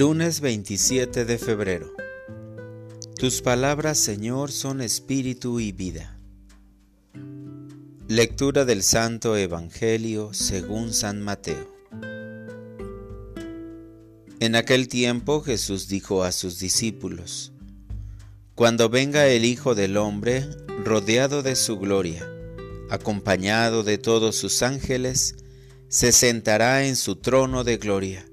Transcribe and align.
Lunes 0.00 0.40
27 0.40 1.26
de 1.26 1.36
febrero. 1.36 1.92
Tus 3.18 3.42
palabras, 3.42 3.98
Señor, 3.98 4.50
son 4.50 4.80
espíritu 4.80 5.60
y 5.60 5.72
vida. 5.72 6.18
Lectura 8.08 8.64
del 8.64 8.82
Santo 8.82 9.36
Evangelio 9.36 10.32
según 10.32 10.94
San 10.94 11.20
Mateo. 11.20 11.70
En 14.40 14.56
aquel 14.56 14.88
tiempo 14.88 15.42
Jesús 15.42 15.86
dijo 15.86 16.24
a 16.24 16.32
sus 16.32 16.58
discípulos, 16.58 17.52
Cuando 18.54 18.88
venga 18.88 19.26
el 19.26 19.44
Hijo 19.44 19.74
del 19.74 19.98
Hombre, 19.98 20.48
rodeado 20.82 21.42
de 21.42 21.56
su 21.56 21.78
gloria, 21.78 22.26
acompañado 22.88 23.82
de 23.82 23.98
todos 23.98 24.34
sus 24.34 24.62
ángeles, 24.62 25.34
se 25.88 26.12
sentará 26.12 26.86
en 26.86 26.96
su 26.96 27.16
trono 27.16 27.64
de 27.64 27.76
gloria 27.76 28.29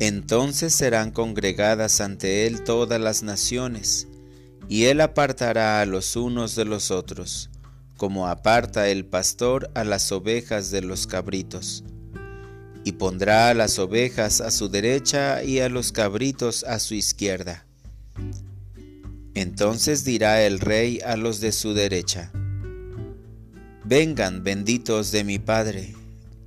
entonces 0.00 0.74
serán 0.74 1.10
congregadas 1.10 2.00
ante 2.00 2.46
él 2.46 2.64
todas 2.64 3.00
las 3.00 3.22
naciones, 3.22 4.08
y 4.68 4.84
él 4.84 5.00
apartará 5.00 5.80
a 5.80 5.86
los 5.86 6.16
unos 6.16 6.54
de 6.54 6.64
los 6.64 6.90
otros, 6.90 7.50
como 7.96 8.26
aparta 8.26 8.88
el 8.88 9.04
pastor 9.04 9.70
a 9.74 9.84
las 9.84 10.10
ovejas 10.10 10.70
de 10.70 10.82
los 10.82 11.06
cabritos. 11.06 11.84
Y 12.84 12.92
pondrá 12.92 13.48
a 13.48 13.54
las 13.54 13.78
ovejas 13.78 14.40
a 14.40 14.50
su 14.50 14.68
derecha 14.68 15.42
y 15.42 15.60
a 15.60 15.68
los 15.68 15.92
cabritos 15.92 16.64
a 16.64 16.78
su 16.78 16.94
izquierda. 16.94 17.66
Entonces 19.34 20.04
dirá 20.04 20.42
el 20.42 20.60
rey 20.60 21.00
a 21.04 21.16
los 21.16 21.40
de 21.40 21.52
su 21.52 21.72
derecha, 21.72 22.30
Vengan 23.86 24.42
benditos 24.42 25.12
de 25.12 25.24
mi 25.24 25.38
Padre 25.38 25.94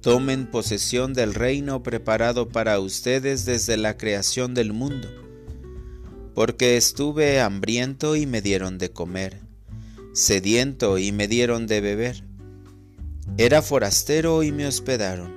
tomen 0.08 0.47
posesión 0.47 1.13
del 1.13 1.33
reino 1.33 1.83
preparado 1.83 2.47
para 2.47 2.80
ustedes 2.80 3.44
desde 3.44 3.75
la 3.75 3.97
creación 3.97 4.53
del 4.53 4.72
mundo. 4.72 5.09
Porque 6.33 6.77
estuve 6.77 7.41
hambriento 7.41 8.16
y 8.16 8.25
me 8.25 8.41
dieron 8.41 8.78
de 8.78 8.89
comer, 8.89 9.41
sediento 10.13 10.97
y 10.97 11.11
me 11.11 11.28
dieron 11.28 11.67
de 11.67 11.81
beber. 11.81 12.23
Era 13.38 13.61
forastero 13.61 14.44
y 14.44 14.53
me 14.53 14.66
hospedaron. 14.66 15.33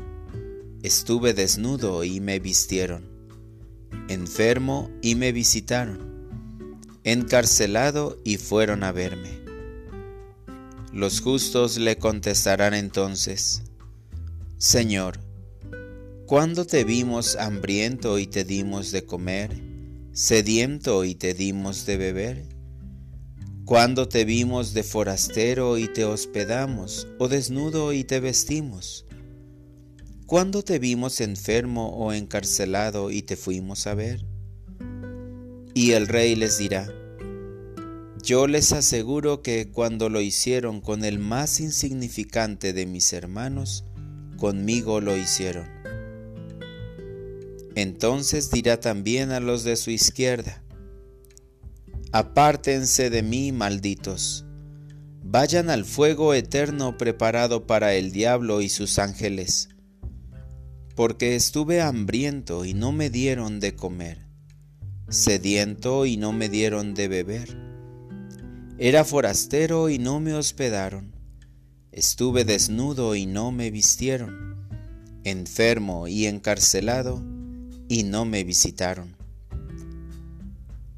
Estuve 0.84 1.34
desnudo 1.34 2.04
y 2.04 2.20
me 2.20 2.38
vistieron. 2.38 3.10
Enfermo 4.06 4.88
y 5.02 5.16
me 5.16 5.32
visitaron. 5.32 6.28
Encarcelado 7.02 8.20
y 8.22 8.36
fueron 8.36 8.84
a 8.84 8.92
verme. 8.92 9.41
Los 10.92 11.20
justos 11.20 11.76
le 11.76 11.96
contestarán 11.96 12.74
entonces, 12.74 13.64
Señor, 14.61 15.20
¿cuándo 16.27 16.66
te 16.66 16.84
vimos 16.84 17.34
hambriento 17.36 18.19
y 18.19 18.27
te 18.27 18.44
dimos 18.44 18.92
de 18.92 19.06
comer, 19.06 19.58
sediento 20.12 21.06
y 21.06 21.14
te 21.14 21.33
dimos 21.33 21.86
de 21.86 21.97
beber? 21.97 22.44
¿Cuándo 23.64 24.06
te 24.06 24.27
vimos 24.27 24.75
de 24.75 24.83
forastero 24.83 25.78
y 25.78 25.91
te 25.91 26.05
hospedamos, 26.05 27.08
o 27.19 27.28
desnudo 27.28 27.94
y 27.94 28.05
te 28.05 28.20
vestimos? 28.20 29.06
¿Cuándo 30.27 30.62
te 30.62 30.78
vimos 30.78 31.22
enfermo 31.22 31.97
o 31.97 32.12
encarcelado 32.12 33.11
y 33.11 33.22
te 33.22 33.36
fuimos 33.36 33.86
a 33.86 33.94
ver? 33.94 34.27
Y 35.72 35.92
el 35.92 36.06
rey 36.06 36.36
les 36.36 36.58
dirá, 36.58 36.86
yo 38.22 38.47
les 38.47 38.72
aseguro 38.72 39.41
que 39.41 39.70
cuando 39.72 40.11
lo 40.11 40.20
hicieron 40.20 40.83
con 40.83 41.06
el 41.06 41.19
más 41.19 41.61
insignificante 41.61 42.75
de 42.75 42.84
mis 42.84 43.14
hermanos, 43.14 43.86
conmigo 44.41 45.00
lo 45.00 45.16
hicieron. 45.16 45.69
Entonces 47.76 48.50
dirá 48.50 48.81
también 48.81 49.31
a 49.31 49.38
los 49.38 49.62
de 49.62 49.76
su 49.76 49.92
izquierda, 49.92 50.64
Apártense 52.12 53.09
de 53.09 53.22
mí, 53.22 53.53
malditos, 53.53 54.44
vayan 55.22 55.70
al 55.70 55.84
fuego 55.84 56.34
eterno 56.34 56.98
preparado 56.98 57.69
para 57.69 57.94
el 57.94 58.10
diablo 58.10 58.62
y 58.62 58.69
sus 58.69 58.98
ángeles, 58.98 59.69
porque 60.97 61.37
estuve 61.37 61.81
hambriento 61.81 62.64
y 62.64 62.75
no 62.75 62.91
me 62.91 63.10
dieron 63.10 63.60
de 63.60 63.76
comer, 63.76 64.26
sediento 65.09 66.04
y 66.04 66.16
no 66.16 66.32
me 66.32 66.48
dieron 66.48 66.94
de 66.94 67.06
beber, 67.06 67.56
era 68.78 69.04
forastero 69.04 69.88
y 69.88 70.00
no 70.00 70.19
me 70.19 70.34
hospedaron 70.34 71.19
Estuve 71.92 72.44
desnudo 72.44 73.16
y 73.16 73.26
no 73.26 73.50
me 73.50 73.72
vistieron, 73.72 74.56
enfermo 75.24 76.06
y 76.06 76.26
encarcelado 76.26 77.20
y 77.88 78.04
no 78.04 78.24
me 78.24 78.44
visitaron. 78.44 79.16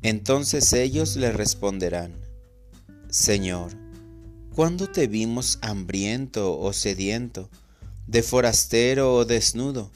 Entonces 0.03 0.71
ellos 0.75 1.17
le 1.17 1.33
responderán, 1.33 2.13
Señor, 3.09 3.73
¿cuándo 4.55 4.87
te 4.87 5.07
vimos 5.07 5.59
hambriento 5.63 6.59
o 6.59 6.75
sediento, 6.75 7.49
de 8.07 8.23
forastero 8.23 9.15
o 9.15 9.25
desnudo, 9.25 9.91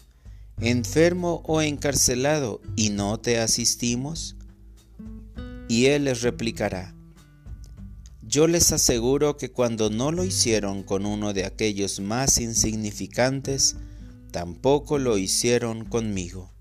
enfermo 0.60 1.42
o 1.44 1.60
encarcelado, 1.60 2.62
y 2.74 2.88
no 2.88 3.20
te 3.20 3.38
asistimos? 3.38 4.34
Y 5.68 5.86
él 5.86 6.04
les 6.04 6.22
replicará, 6.22 6.95
yo 8.26 8.48
les 8.48 8.72
aseguro 8.72 9.36
que 9.36 9.52
cuando 9.52 9.88
no 9.88 10.10
lo 10.10 10.24
hicieron 10.24 10.82
con 10.82 11.06
uno 11.06 11.32
de 11.32 11.44
aquellos 11.44 12.00
más 12.00 12.38
insignificantes, 12.38 13.76
tampoco 14.32 14.98
lo 14.98 15.16
hicieron 15.16 15.84
conmigo. 15.84 16.52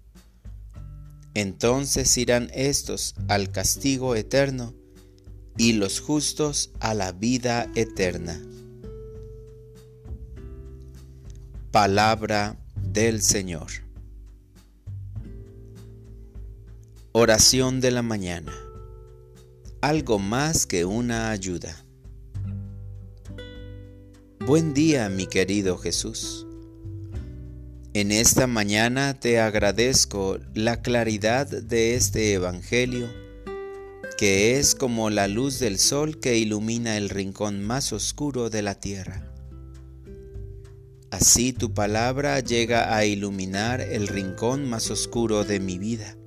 Entonces 1.33 2.15
irán 2.17 2.51
estos 2.53 3.15
al 3.27 3.51
castigo 3.51 4.15
eterno 4.15 4.75
y 5.57 5.73
los 5.73 6.01
justos 6.01 6.69
a 6.79 6.93
la 6.93 7.11
vida 7.11 7.67
eterna. 7.73 8.39
Palabra 11.71 12.57
del 12.75 13.23
Señor. 13.23 13.67
Oración 17.11 17.81
de 17.81 17.91
la 17.91 18.03
mañana 18.03 18.53
algo 19.85 20.17
más 20.17 20.65
que 20.65 20.83
una 20.83 21.29
ayuda. 21.29 21.85
Buen 24.39 24.73
día, 24.73 25.09
mi 25.09 25.27
querido 25.27 25.77
Jesús. 25.77 26.47
En 27.93 28.11
esta 28.11 28.47
mañana 28.47 29.19
te 29.19 29.39
agradezco 29.39 30.39
la 30.55 30.81
claridad 30.81 31.45
de 31.45 31.93
este 31.93 32.33
Evangelio, 32.33 33.07
que 34.17 34.57
es 34.57 34.73
como 34.73 35.11
la 35.11 35.27
luz 35.27 35.59
del 35.59 35.77
sol 35.77 36.19
que 36.19 36.35
ilumina 36.35 36.97
el 36.97 37.09
rincón 37.09 37.63
más 37.63 37.93
oscuro 37.93 38.49
de 38.49 38.63
la 38.63 38.79
tierra. 38.79 39.31
Así 41.11 41.53
tu 41.53 41.75
palabra 41.75 42.39
llega 42.39 42.95
a 42.95 43.05
iluminar 43.05 43.81
el 43.81 44.07
rincón 44.07 44.67
más 44.67 44.89
oscuro 44.89 45.43
de 45.43 45.59
mi 45.59 45.77
vida 45.77 46.17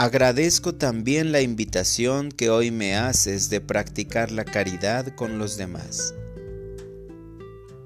Agradezco 0.00 0.76
también 0.76 1.32
la 1.32 1.40
invitación 1.40 2.30
que 2.30 2.50
hoy 2.50 2.70
me 2.70 2.94
haces 2.94 3.50
de 3.50 3.60
practicar 3.60 4.30
la 4.30 4.44
caridad 4.44 5.12
con 5.16 5.38
los 5.38 5.56
demás. 5.56 6.14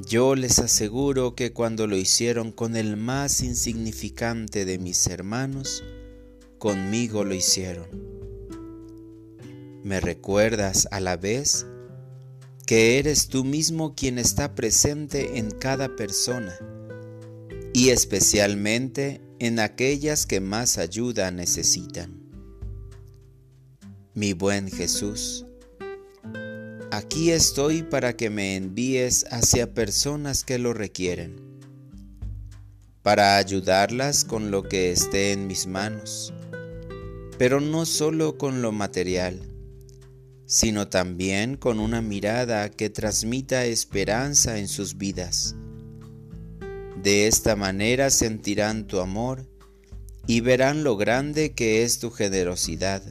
Yo 0.07 0.35
les 0.35 0.59
aseguro 0.59 1.35
que 1.35 1.55
cuando 1.55 1.87
lo 1.87 1.97
hicieron 1.97 2.53
con 2.53 2.77
el 2.77 2.99
más 2.99 3.41
insignificante 3.41 4.67
de 4.67 4.79
mis 4.79 5.07
hermanos, 5.07 5.83
conmigo 6.59 7.25
lo 7.25 7.35
hicieron. 7.35 7.87
Me 9.83 9.99
recuerdas 9.99 10.89
a 10.91 11.01
la 11.01 11.17
vez 11.17 11.65
que 12.67 12.99
eres 12.99 13.29
tú 13.29 13.43
mismo 13.43 13.95
quien 13.95 14.19
está 14.19 14.55
presente 14.55 15.39
en 15.39 15.51
cada 15.51 15.97
persona 15.97 16.59
y 17.73 17.89
especialmente 17.89 19.21
en 19.39 19.59
aquellas 19.59 20.27
que 20.27 20.41
más 20.41 20.79
ayuda 20.79 21.31
necesitan. 21.31 22.21
Mi 24.15 24.35
buen 24.35 24.71
Jesús, 24.71 25.47
aquí 26.91 27.31
estoy 27.31 27.83
para 27.83 28.15
que 28.15 28.29
me 28.29 28.57
envíes 28.57 29.25
hacia 29.31 29.73
personas 29.73 30.45
que 30.45 30.59
lo 30.59 30.75
requieren, 30.75 31.37
para 33.03 33.39
ayudarlas 33.39 34.25
con 34.25 34.51
lo 34.51 34.65
que 34.65 34.93
esté 34.93 35.33
en 35.33 35.47
mis 35.47 35.67
manos, 35.67 36.35
pero 37.39 37.61
no 37.61 37.87
solo 37.87 38.37
con 38.37 38.61
lo 38.61 38.71
material, 38.71 39.41
sino 40.45 40.89
también 40.89 41.57
con 41.57 41.81
una 41.81 42.03
mirada 42.03 42.69
que 42.69 42.91
transmita 42.91 43.65
esperanza 43.65 44.59
en 44.59 44.69
sus 44.69 44.99
vidas 44.99 45.57
de 47.03 47.27
esta 47.27 47.57
manera 47.57 48.11
sentirán 48.11 48.87
tu 48.87 49.01
amor 49.01 49.45
y 50.27 50.41
verán 50.41 50.85
lo 50.85 50.97
grande 50.97 51.53
que 51.53 51.83
es 51.83 51.99
tu 51.99 52.11
generosidad 52.11 53.03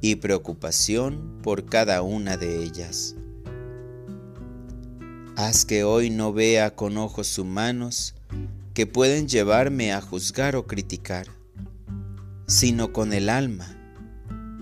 y 0.00 0.16
preocupación 0.16 1.38
por 1.42 1.64
cada 1.64 2.02
una 2.02 2.36
de 2.36 2.62
ellas. 2.62 3.14
Haz 5.36 5.64
que 5.64 5.84
hoy 5.84 6.10
no 6.10 6.32
vea 6.32 6.74
con 6.74 6.98
ojos 6.98 7.38
humanos 7.38 8.14
que 8.74 8.86
pueden 8.86 9.26
llevarme 9.26 9.92
a 9.92 10.00
juzgar 10.00 10.54
o 10.54 10.66
criticar, 10.66 11.28
sino 12.46 12.92
con 12.92 13.12
el 13.12 13.30
alma, 13.30 13.74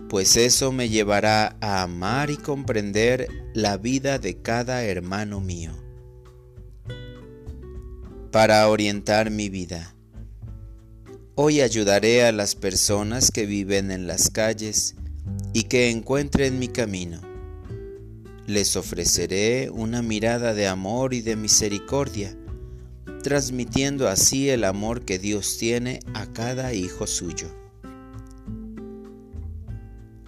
pues 0.09 0.37
eso 0.37 0.71
me 0.71 0.89
llevará 0.89 1.57
a 1.61 1.83
amar 1.83 2.31
y 2.31 2.37
comprender 2.37 3.29
la 3.55 3.77
vida 3.77 4.19
de 4.19 4.41
cada 4.41 4.85
hermano 4.85 5.41
mío. 5.41 5.86
Para 8.37 8.69
orientar 8.69 9.31
mi 9.31 9.49
vida, 9.49 9.95
hoy 11.37 11.63
ayudaré 11.63 12.27
a 12.27 12.33
las 12.33 12.55
personas 12.55 13.31
que 13.31 13.47
viven 13.47 13.91
en 13.91 14.07
las 14.07 14.29
calles 14.29 14.95
y 15.55 15.63
que 15.63 15.89
encuentren 15.89 16.59
mi 16.59 16.69
camino. 16.69 17.23
Les 18.47 18.77
ofreceré 18.77 19.71
una 19.71 20.03
mirada 20.03 20.53
de 20.53 20.67
amor 20.67 21.15
y 21.15 21.23
de 21.23 21.35
misericordia, 21.35 22.37
transmitiendo 23.23 24.07
así 24.07 24.51
el 24.51 24.65
amor 24.65 25.07
que 25.07 25.19
Dios 25.19 25.57
tiene 25.57 26.01
a 26.13 26.27
cada 26.27 26.75
hijo 26.75 27.07
suyo. 27.07 27.49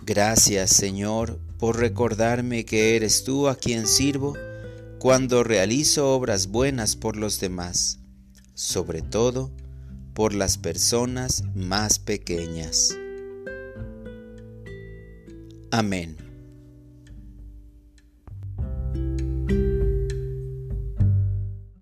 Gracias 0.07 0.71
Señor 0.71 1.41
por 1.59 1.79
recordarme 1.79 2.65
que 2.65 2.97
eres 2.97 3.23
tú 3.25 3.49
a 3.49 3.55
quien 3.55 3.87
sirvo 3.87 4.35
cuando 4.99 5.45
realizo 5.45 6.11
obras 6.11 6.49
buenas 6.49 6.97
por 6.97 7.17
los 7.17 7.39
demás, 7.39 8.01
sobre 8.55 9.01
todo 9.01 9.53
por 10.13 10.35
las 10.35 10.59
personas 10.59 11.45
más 11.55 12.01
pequeñas. 12.01 12.97
Amén. 15.71 16.28